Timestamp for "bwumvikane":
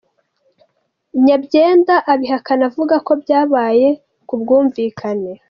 4.41-5.31